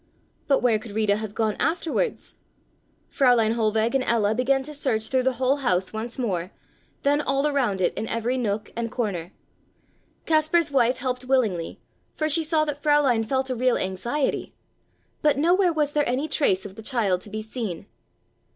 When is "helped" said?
10.97-11.25